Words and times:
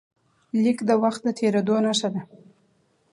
لیک 0.61 0.79
د 0.89 0.91
وخت 1.03 1.21
د 1.23 1.27
تېرېدو 1.39 1.75
نښه 1.85 2.09
ده. 2.13 2.21